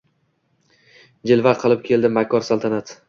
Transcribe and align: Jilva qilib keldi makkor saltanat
Jilva 1.33 1.53
qilib 1.65 1.85
keldi 1.91 2.11
makkor 2.17 2.47
saltanat 2.49 2.95